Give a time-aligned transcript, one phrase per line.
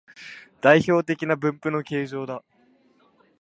[0.61, 2.41] 代表的な分布の形状だ